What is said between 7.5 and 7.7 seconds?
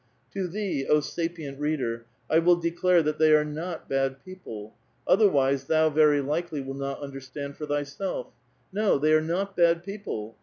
for